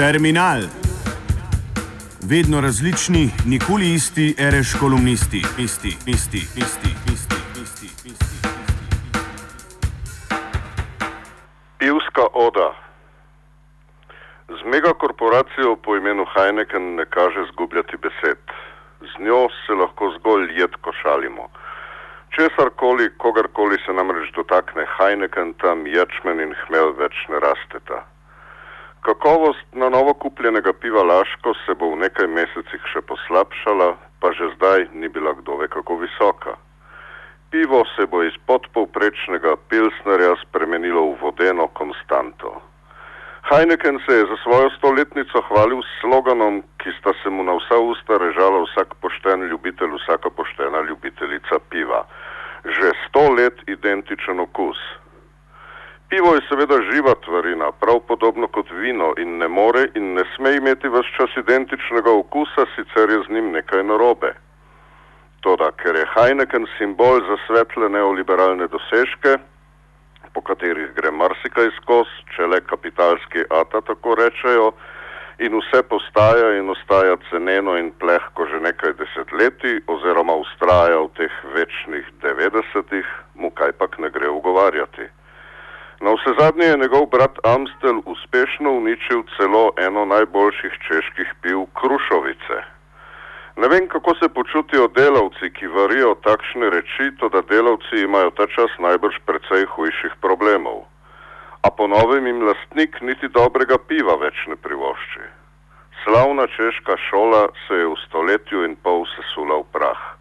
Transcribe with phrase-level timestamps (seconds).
[0.00, 0.60] Terminal.
[2.30, 8.36] Vedno različni, nikoli isti, reš kolumnisti, isti, isti, isti, isti, isti, isti.
[11.78, 12.68] Pivska oda.
[14.48, 18.44] Z megakorporacijo po imenu Heineken ne kaže zgubljati besed.
[19.00, 21.48] Z njo se lahko zgolj jedko šalimo.
[22.36, 28.00] Česarkoli, kogarkoli se namreč dotakne Heineken, tam ječmen in hmel več ne rasteta.
[29.00, 34.52] Kakovost na novo kupljenega piva Laško se bo v nekaj mesecih še poslabšala, pa že
[34.56, 36.52] zdaj ni bila kdo ve kako visoka.
[37.50, 42.60] Pivo se bo iz podpovprečnega pilsnerja spremenilo v vodeno konstanto.
[43.48, 47.80] Heineken se je za svojo stoletnico hvalil s sloganom, ki sta se mu na vsa
[47.80, 52.04] usta režala vsak pošten ljubitelj, vsaka poštena ljubiteljica piva.
[52.68, 54.76] Že sto let identičen okus.
[56.10, 58.70] Pivo je seveda živa tvarina, prav podobno kot
[59.18, 63.50] in ne more in ne sme imeti vse čas identičnega okusa, sicer je z njim
[63.52, 64.34] nekaj narobe.
[65.40, 69.38] Toda, ker je Heineken simbol za svetle neoliberalne dosežke,
[70.34, 74.72] po katerih gre marsikaj skozi, če le kapitalski ata tako rečejo,
[75.40, 81.34] in vse postaja in ostaja ceneno in plehko že nekaj desetletij, oziroma ustraja v teh
[81.54, 85.08] večnih devetdesetih, mu kaj pak ne gre ugovarjati.
[86.00, 92.58] Na vse zadnje je njegov brat Amstel uspešno uničil celo eno najboljših čeških piv Krušovice.
[93.56, 98.46] Ne vem, kako se počutijo delavci, ki varijo takšne reči, to da delavci imajo ta
[98.46, 100.88] čas najbrž precej hujših problemov.
[101.62, 105.26] A po novem jim lastnik niti dobrega piva več ne privošči.
[106.04, 110.19] Slavna češka šola se je v stoletju in pol sesula v prah.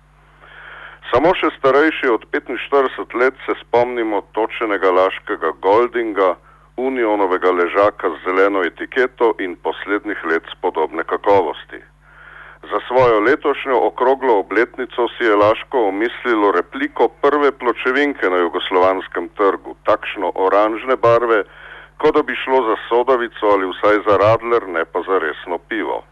[1.09, 6.35] Samo še starejši od 45 let se spomnimo točenega laškega Goldinga,
[6.77, 11.81] unionovega ležaka z zeleno etiketo in poslednjih let spodobne kakovosti.
[12.69, 19.75] Za svojo letošnjo okroglo obletnico si je Laško omislilo repliko prve pločevinke na jugoslovanskem trgu,
[19.89, 21.43] takšno oranžne barve,
[21.97, 26.03] kot da bi šlo za sodavico ali vsaj za radler, ne pa za resno pivo.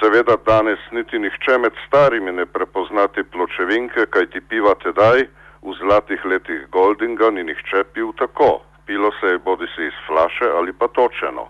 [0.00, 5.24] Seveda danes niti nihče med starimi ne prepoznati pločevinke, kaj ti piva tedaj,
[5.62, 8.60] v zlatih letih Goldinga ni nihče pil tako.
[8.86, 11.48] Pilo se je bodi si iz flaše ali pa točeno.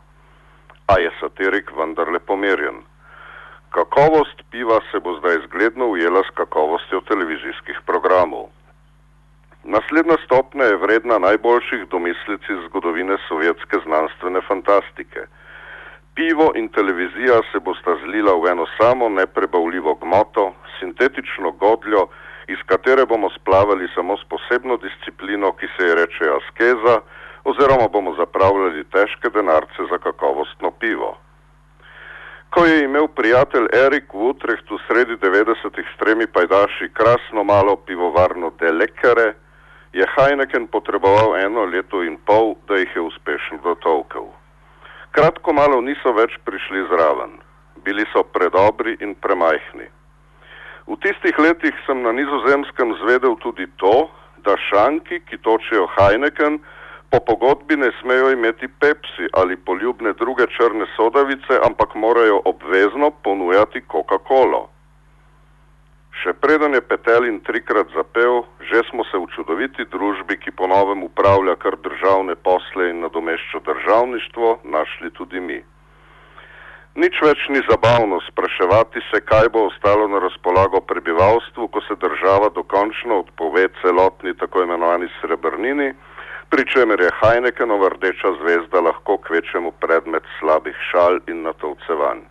[0.86, 2.80] A je satirik vendarle pomerjen.
[3.70, 8.48] Kakovost piva se bo zdaj zgledno ujela s kakovostjo televizijskih programov.
[9.64, 15.26] Naslednja stopnja je vredna najboljših domislic iz zgodovine sovjetske znanstvene fantastike.
[16.18, 22.08] Pivo in televizija se bosta zlila v eno samo neprebavljivo gmoto, sintetično godljo,
[22.48, 26.94] iz katere bomo splavali samo s posebno disciplino, ki se je reče askeza,
[27.44, 31.10] oziroma bomo zapravljali težke denarce za kakovostno pivo.
[32.50, 38.50] Ko je imel prijatelj Erik v Utrehtu sredi 90-ih s tremi pajdaši krasno malo pivovarno
[38.58, 39.28] Delekere,
[39.92, 44.26] je Heineken potreboval eno leto in pol, da jih je uspešno dotolkel.
[45.12, 47.38] Kratko malo niso več prišli zraven.
[47.84, 49.88] Bili so predobri in premajhni.
[50.88, 54.08] V tistih letih sem na nizozemskem zvedel tudi to,
[54.44, 56.58] da šanki, ki točijo Heineken,
[57.10, 63.84] po pogodbi ne smejo imeti Pepsi ali poljubne druge črne sodavice, ampak morajo obvezno ponujati
[63.92, 64.68] Coca-Colo.
[66.18, 71.06] Še preden je Petelin trikrat zapel, že smo se v čudoviti družbi, ki po novem
[71.06, 75.60] upravlja kar državne posle in nadomešča državništvo, našli tudi mi.
[76.98, 82.50] Nič več ni zabavno spraševati se, kaj bo ostalo na razpolago prebivalstvu, ko se država
[82.50, 85.92] dokončno odpove celotni tako imenovani srebrnini,
[86.50, 92.26] pri čemer je Heinekenova rdeča zvezda lahko kvečemu predmet slabih šal in natolcevanj.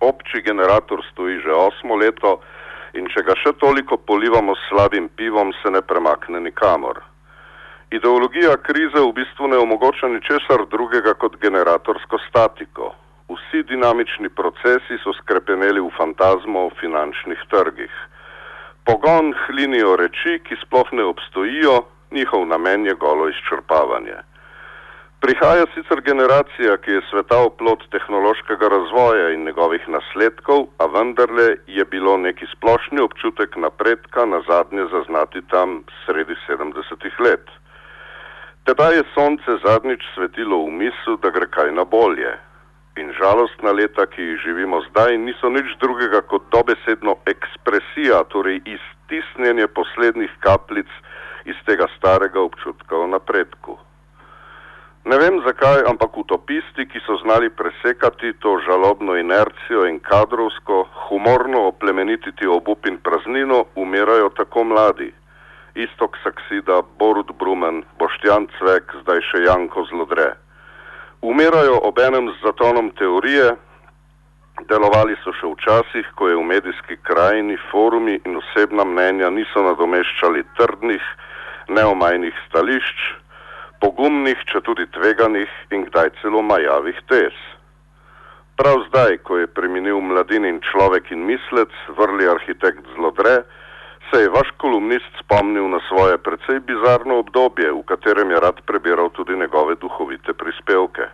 [0.00, 2.38] Obči generator stoji že osmo leto
[2.94, 7.02] in če ga še toliko polivamo s slabim pivom, se ne premakne nikamor.
[7.94, 12.94] Ideologija krize v bistvu ne omogoča ničesar drugega kot generatorsko statiko.
[13.30, 17.94] Vsi dinamični procesi so skrepeneli v fantazmo o finančnih trgih.
[18.84, 21.76] Pogon hlinijo reči, ki sploh ne obstojijo,
[22.10, 24.18] njihov namen je golo izčrpavanje.
[25.24, 31.84] Prihaja sicer generacija, ki je sveta oplot tehnološkega razvoja in njegovih nasledkov, a vendarle je
[31.84, 37.46] bilo neki splošni občutek napredka na zadnje zaznati tam sredi 70-ih let.
[38.68, 42.36] Tedaj je sonce zadnjič svetilo v mislu, da gre kaj na bolje.
[43.00, 49.72] In žalostna leta, ki jih živimo zdaj, niso nič drugega kot dobesedno ekspresija, torej iztisnjenje
[49.72, 50.92] poslednjih kapljic
[51.44, 52.53] iz tega starega občutka.
[55.14, 61.60] Ne vem zakaj, ampak utopisti, ki so znali presekati to žalobno inercijo in kadrovsko, humorno
[61.68, 65.12] oplemenititi obup in praznino, umirajo tako mladi.
[65.74, 70.32] Istok Saksida, Borut Brumen, Boštjan Cvek, zdaj še Janko Zlodre.
[71.22, 73.52] Umirajo obenem z zatonom teorije,
[74.66, 80.42] delovali so še včasih, ko je v medijski krajini forumi in osebna mnenja niso nadomeščali
[80.58, 81.06] trdnih,
[81.70, 83.23] neomajnih stališč,
[83.84, 87.36] pogumnih, če tudi tveganih in kdaj celo majavih tez.
[88.56, 93.42] Prav zdaj, ko je preminil mladini in človek in mislec, vrli arhitekt Zlodre,
[94.08, 99.10] se je vaš kolumnist spomnil na svoje precej bizarno obdobje, v katerem je rad prebiral
[99.12, 101.10] tudi njegove duhovite prispevke.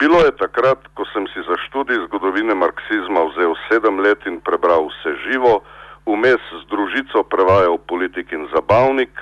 [0.00, 4.90] Bilo je takrat, ko sem si za študij zgodovine marksizma vzel sedem let in prebral
[4.90, 5.62] vse živo,
[6.06, 9.12] vmes z družico prevajal politik in zabavnik,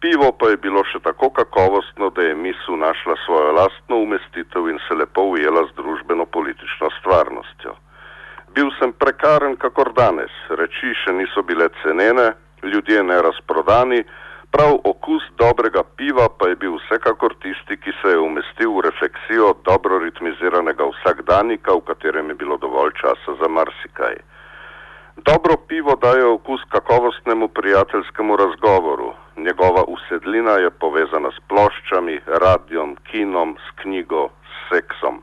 [0.00, 4.80] pivo pa je bilo še tako kakovostno, da je misel našla svojo lastno umestitev in
[4.88, 7.76] se lepo ujela z družbeno-politično stvarnostjo.
[8.56, 12.32] Bil sem prekaren, kakor danes, reči še niso bile cenene,
[12.62, 14.00] ljudje ne razprodani,
[14.50, 19.54] prav okus dobrega piva pa je bil vsekakor tisti, ki se je umestil v refleksijo
[19.68, 24.18] dobro ritmiziranega vsakdanika, v katerem je bilo dovolj časa za marsikaj.
[25.22, 29.12] Dobro pivo daje okus kakovostnemu prijateljskemu razgovoru.
[29.36, 35.22] Njegova usedlina je povezana s ploščami, radijom, kinom, s knjigo, s seksom.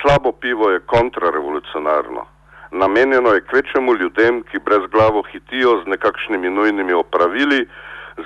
[0.00, 2.26] Slabo pivo je kontrarevolucionarno.
[2.70, 7.68] Namenjeno je kvečemu ljudem, ki brez glavo hitijo z nekakšnimi nujnimi opravili,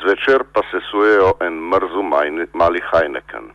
[0.03, 2.03] zvečer pa se sujejo en mrzu
[2.53, 3.51] mali hajneken.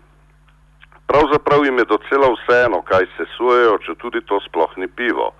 [1.07, 5.31] Pravzaprav jim je docela vseeno, kaj se sujejo, če tudi to sploh ni pivo.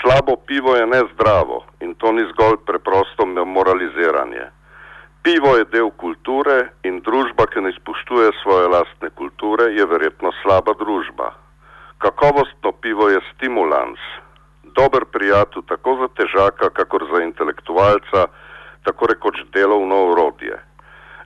[0.00, 4.46] Slabo pivo je nezdravo in to ni zgolj preprosto moraliziranje.
[5.22, 10.74] Pivo je del kulture in družba, ki ne spoštuje svoje lastne kulture, je verjetno slaba
[10.74, 11.28] družba.
[12.02, 14.02] Kakovostno pivo je stimulans,
[14.74, 18.26] dober prijatelj tako za težaka, kakor za intelektualca,
[18.82, 20.58] tako rekoč delovno urodje.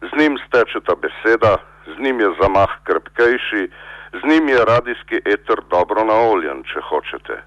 [0.04, 1.56] Z njim steče ta beseda,
[1.88, 3.64] z njim je zamah krpkejši,
[4.12, 7.40] z njim je radijski eter dobro naoljen, če hočete.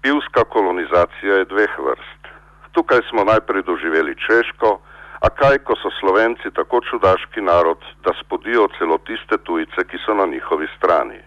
[0.00, 2.32] Pivska kolonizacija je dveh vrst.
[2.72, 4.78] Tukaj smo najprej doživeli Češko,
[5.20, 10.14] a kaj, ko so Slovenci tako čudaški narod, da spodijo celo tiste tujce, ki so
[10.14, 11.18] na njihovi strani.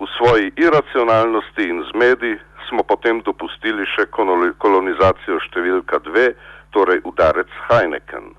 [0.00, 2.38] V svoji iracionalnosti in zmedi
[2.68, 4.08] smo potem dopustili še
[4.58, 6.32] kolonizacijo številka dve,
[6.72, 8.32] torej udarec Heineken.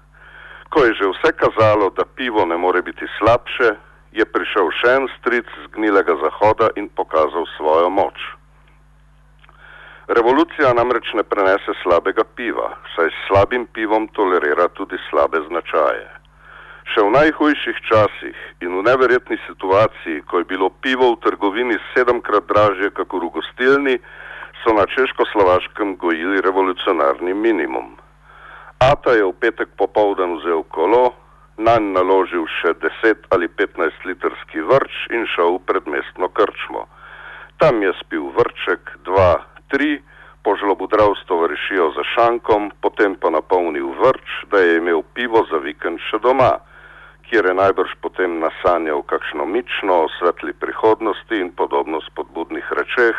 [0.74, 3.76] Ko je že vse kazalo, da pivo ne more biti slabše,
[4.12, 8.18] je prišel še en stric z gnilega zahoda in pokazal svojo moč.
[10.08, 16.10] Revolucija namreč ne prenese slabega piva, saj s slabim pivom tolerira tudi slabe značaje.
[16.92, 22.44] Še v najhujših časih in v neverjetni situaciji, ko je bilo pivo v trgovini sedemkrat
[22.52, 23.96] dražje kot v gostilni,
[24.64, 27.96] so na češko-slovaškem gojili revolucionarni minimum.
[28.84, 31.16] Ata je v petek popovdan vzel kolo,
[31.56, 36.92] na nj naložil še 10 ali 15 litrski vrč in šel v predmestno krčmo.
[37.56, 39.98] Tam je spil vrček, dva, tri,
[40.46, 45.98] požlobudral s tovarišijo za šankom, potem pa napolnil vrč, da je imel pivo za vikend
[46.12, 46.54] še doma
[47.34, 53.18] kjer je najbrž potem nasanjal kakšno mično o svetli prihodnosti in podobno spodbudnih rečeh,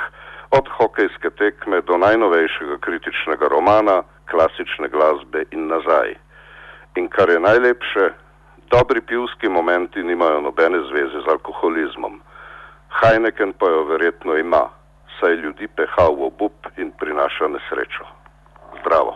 [0.51, 6.15] od hokejske tekme do najnovejšega kritičnega romana, klasične glasbe in nazaj.
[6.95, 8.05] In kar je najlepše,
[8.71, 12.23] dobri pivski momenti nimajo nobene zveze z alkoholizmom.
[13.01, 14.69] Heineken pa jo verjetno ima,
[15.25, 18.05] saj ljudi peha v obup in prinaša nesrečo.
[18.81, 19.15] Zdravo!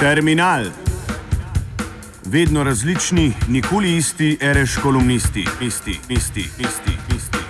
[0.00, 0.64] Terminal.
[2.24, 7.41] Vedno različni, nikoli isti, reš kolumnisti, isti, isti, isti, isti.